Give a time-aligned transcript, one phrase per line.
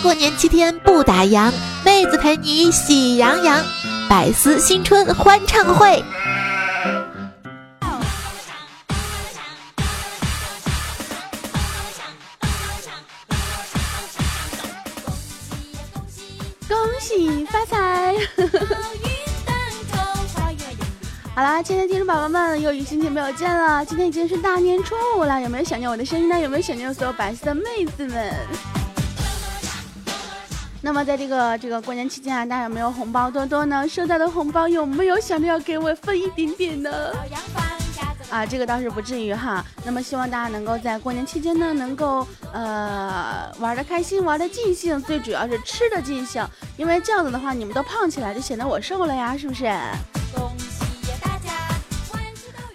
[0.00, 1.52] 过年七天不打烊，
[1.84, 3.64] 妹子陪你喜洋洋，
[4.08, 6.02] 百思新春欢唱会。
[16.68, 18.14] 恭喜发财！
[21.34, 23.84] 好啦，亲爱的听众宝宝们，又一星期没有见了。
[23.84, 26.38] 今天已经是大年初五了，有没有想念我的声音呢？
[26.38, 28.32] 有没有想念所有百思的妹子们？
[30.80, 33.86] 那么在这个这个过年期间啊，大家有没有红包多多呢？
[33.88, 36.90] 收到的红包有没有想着要给我分一点点呢？
[38.30, 39.64] 啊，这个倒是不至于哈。
[39.84, 46.46] 那么希望大家能够在过年期间呢，能够呃玩的开心，玩的尽兴，最主要是吃的尽兴。
[46.76, 49.64] 因为这样子的话，你们都胖起来，就显得我瘦了呀，是不是？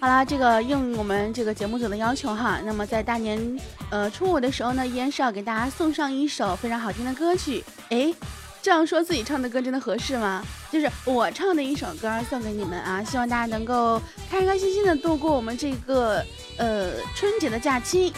[0.04, 3.58] 好啦，这个应我们这个节目组的要求哈，那么在大年
[3.88, 7.64] 呃初五的时候呢，依然是要给大家送上一首非常好听的歌曲。
[7.88, 8.12] 哎，
[8.60, 10.44] 这样说自己唱的歌真的合适吗？
[10.70, 13.98] 就是我唱的一首歌送给你们啊，希望大家能够
[14.30, 16.22] 开开心心的度过我们这个
[16.58, 18.12] 呃春节的假期。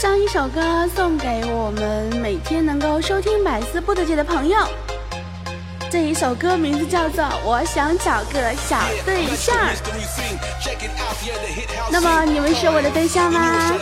[0.00, 4.56] 将一首歌送给我们每天能够收听百思不得解的朋友。
[5.90, 9.54] 这一首歌名字叫做《我想找个小对象》。
[11.90, 13.74] 那么你们是我的对象吗？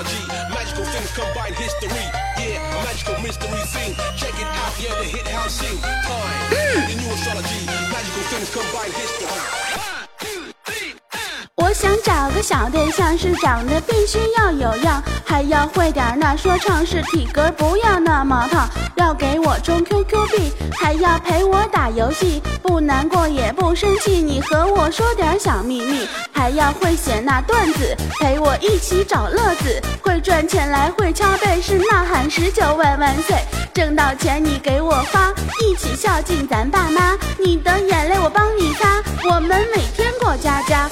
[11.68, 18.66] 我想找个小对象，是长得必须要有样，还要会点那说唱，是体格不要那么胖，
[18.96, 24.22] 要给我充 QQ 币，还要陪我打游戏，不难过也不生气。
[24.22, 33.36] 你和我说点小秘密，还要会写那段子，陪我一起找乐子，会赚钱来会敲背，是呐喊十九万万岁。
[33.74, 40.88] 挣到钱你给我花，一起孝敬咱爸妈，你的眼泪我帮你擦，我们每天过家家，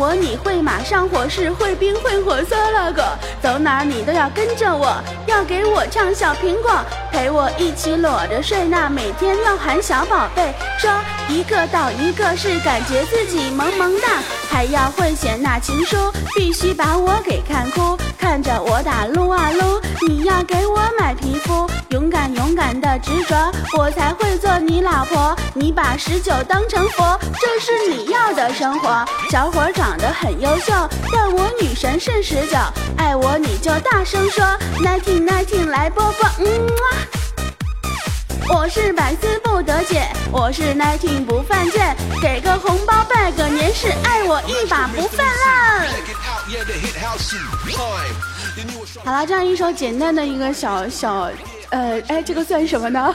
[0.00, 0.14] 我。
[0.14, 3.04] 你会马上火势，会冰会火，色了个，
[3.42, 4.96] 走哪儿你都要跟着我，
[5.26, 6.72] 要给我唱小苹果，
[7.12, 10.90] 陪我一起裸着睡，那每天要喊小宝贝，说
[11.28, 14.08] 一个到一个是感觉自己萌萌哒，
[14.50, 15.96] 还要会写那情书，
[16.34, 29.90] 必须把我给看哭，看着我打撸啊撸，你要给我买皮肤，勇敢勇敢的执着，我才会做你老婆，你把十九当成佛，这是你要的生活，小伙长。
[30.00, 30.72] 得很优秀，
[31.12, 32.56] 但我女神是十九，
[32.96, 34.42] 爱我你就大声说
[34.78, 36.46] ，nineteen nineteen 来播放，嗯
[38.52, 45.86] 我是百思不得解，我是 nineteen 不犯贱，给个红包拜个年，是爱我一把不泛滥。
[49.04, 51.30] 好了，这样一首简单的一个小小。
[51.70, 53.14] 呃，哎，这个算什么呢？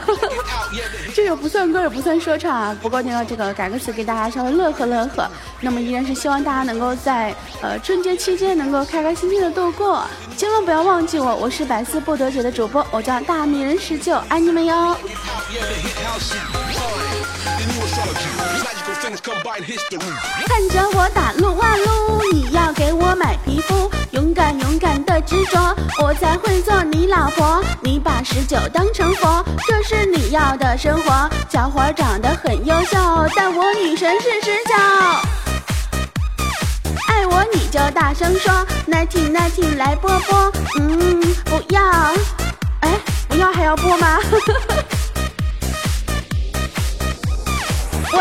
[1.14, 2.76] 这个不算歌，也不算说唱啊。
[2.80, 5.28] 不过呢，这个改个词给大家稍微乐呵乐呵。
[5.60, 10.02] 那么依然是希望大家能够在呃春节期间能够开开心心的度过，
[10.36, 14.96] 千万不要忘记我，我是百思不得姐的主播，我叫大名人十九，爱你们哟。
[20.46, 27.62] 看着我打撸啊撸，你要给我买皮肤，勇敢勇敢的执着，我才会做你老婆。
[27.80, 31.28] 你把十九当成佛，这是你要的生活。
[31.48, 32.96] 小伙长得很优秀，
[33.34, 34.74] 但我女神是十九。
[37.08, 38.52] 爱我你就大声说
[38.88, 41.82] ，ninety ninety 来波波，嗯，不要，
[42.80, 42.98] 哎，
[43.28, 44.18] 不要还要播吗？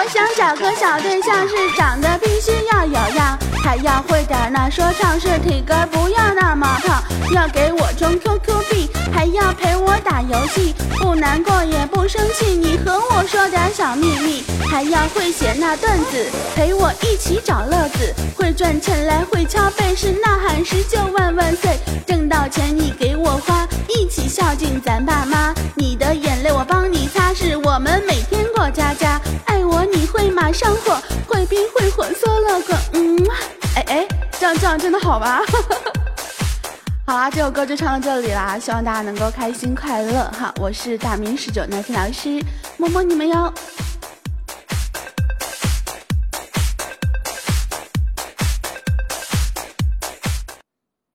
[0.10, 12.56] 想找个小对象，是长得必须要有样，还要会点那说唱，是体格不要那么胖，要给我充 QQ 币，还要陪我打游戏，不难过也不生气。
[12.56, 16.26] 你和我说点小秘密，还要会写那段子，
[16.56, 21.78] 陪我一起找乐子，会赚钱来会敲背，是呐喊十九万万岁。
[22.06, 25.45] 挣到钱你给我花，一起孝敬咱爸妈，
[33.06, 33.16] 嗯，
[33.76, 34.08] 哎哎，
[34.40, 35.40] 这样这样真的好吗？
[37.06, 40.52] 好啦，这首歌就唱到这里啦，希望大家能够开心快乐哈！
[40.60, 42.44] 我是大明十九奶听老师，
[42.78, 43.54] 么么你们哟。